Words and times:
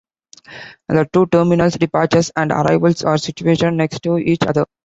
The 0.89 1.07
two 1.13 1.27
terminals, 1.27 1.73
departures 1.75 2.31
and 2.35 2.51
arrivals, 2.51 3.03
are 3.03 3.19
situated 3.19 3.69
next 3.75 4.01
to 4.01 4.17
each 4.17 4.41
other. 4.41 4.65